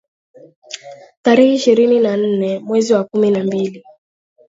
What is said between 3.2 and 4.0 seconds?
na mbili